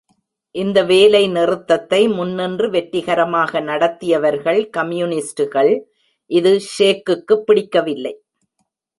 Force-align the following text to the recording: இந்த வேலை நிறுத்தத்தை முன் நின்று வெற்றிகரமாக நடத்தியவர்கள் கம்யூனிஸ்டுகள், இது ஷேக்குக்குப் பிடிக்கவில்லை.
இந்த 0.55 0.83
வேலை 0.83 1.27
நிறுத்தத்தை 1.27 2.07
முன் 2.07 2.31
நின்று 2.33 2.69
வெற்றிகரமாக 2.69 3.59
நடத்தியவர்கள் 3.59 4.69
கம்யூனிஸ்டுகள், 4.69 5.71
இது 6.31 6.59
ஷேக்குக்குப் 6.79 7.45
பிடிக்கவில்லை. 7.45 8.13